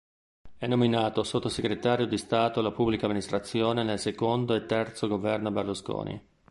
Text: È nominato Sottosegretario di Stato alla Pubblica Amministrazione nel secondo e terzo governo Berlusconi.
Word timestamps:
È 0.57 0.65
nominato 0.65 1.21
Sottosegretario 1.21 2.07
di 2.07 2.17
Stato 2.17 2.59
alla 2.59 2.71
Pubblica 2.71 3.05
Amministrazione 3.05 3.83
nel 3.83 3.99
secondo 3.99 4.55
e 4.55 4.65
terzo 4.65 5.07
governo 5.07 5.51
Berlusconi. 5.51 6.19